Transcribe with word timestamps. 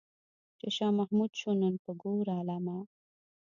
چې 0.59 0.67
شاه 0.75 0.93
محمود 0.99 1.31
شو 1.39 1.51
نن 1.61 1.73
په 1.83 1.91
کور 2.01 2.25
عالمه. 2.35 2.77